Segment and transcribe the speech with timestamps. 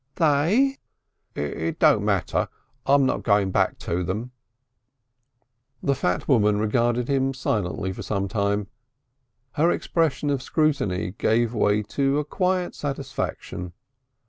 [0.15, 0.79] "They?"
[1.35, 2.47] "It don't matter.
[2.87, 4.31] I'm not going back to them."
[5.83, 8.65] The fat woman regarded him silently for some time.
[9.51, 13.73] Her expression of scrutiny gave way to a quiet satisfaction.